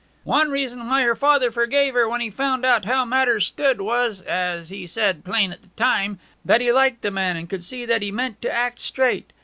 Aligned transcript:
'One 0.23 0.49
reason 0.49 0.89
why 0.89 1.03
her 1.03 1.15
father 1.15 1.51
forgave 1.51 1.93
her 1.93 2.09
when 2.09 2.21
he 2.21 2.31
found 2.31 2.65
out 2.65 2.85
how 2.85 3.05
matters 3.05 3.45
stood 3.45 3.79
was, 3.81 4.19
as 4.21 4.71
he 4.71 4.87
said 4.87 5.23
plain 5.23 5.51
at 5.51 5.61
the 5.61 5.67
time, 5.77 6.17
that 6.43 6.59
he 6.59 6.71
liked 6.71 7.03
the 7.03 7.11
man, 7.11 7.37
and 7.37 7.47
could 7.47 7.63
see 7.63 7.85
that 7.85 8.01
he 8.01 8.09
meant 8.11 8.41
to 8.41 8.51
act 8.51 8.79
straight. 8.79 9.31